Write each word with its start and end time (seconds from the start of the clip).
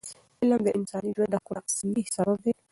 علم 0.41 0.61
د 0.65 0.69
انساني 0.77 1.09
ژوند 1.15 1.31
د 1.33 1.35
ښکلا 1.43 1.61
اصلي 1.69 2.03
سبب 2.15 2.37
دی. 2.43 2.53